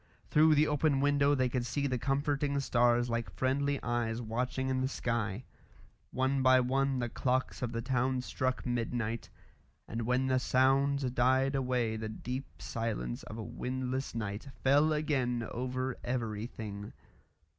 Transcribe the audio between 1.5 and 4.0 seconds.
see the comforting stars like friendly